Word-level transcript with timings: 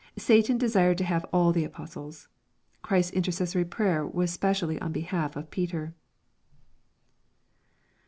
Satan 0.17 0.57
desired 0.57 0.97
to 0.97 1.03
have 1.03 1.27
all 1.31 1.51
the 1.53 1.63
apostles. 1.63 2.27
Christ's 2.81 3.11
intercessory 3.13 3.65
prayer 3.65 4.03
was 4.03 4.33
specially 4.33 4.81
on 4.81 4.91
be 4.91 5.01
half 5.01 5.35
of 5.35 5.51
Peter. 5.51 5.93